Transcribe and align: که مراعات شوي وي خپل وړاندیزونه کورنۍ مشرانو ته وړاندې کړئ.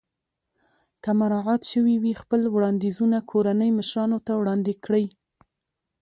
که 1.03 1.11
مراعات 1.19 1.61
شوي 1.71 1.95
وي 2.03 2.13
خپل 2.21 2.41
وړاندیزونه 2.55 3.17
کورنۍ 3.31 3.69
مشرانو 3.79 4.17
ته 4.25 4.31
وړاندې 4.41 4.73
کړئ. 4.85 5.05